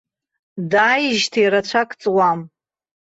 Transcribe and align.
Дааижьҭеи 0.71 1.47
рацәак 1.51 1.89
ҵуам. 2.01 2.39